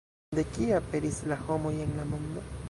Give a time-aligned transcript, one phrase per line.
[0.37, 2.49] De kie aperis la homoj en la mondo?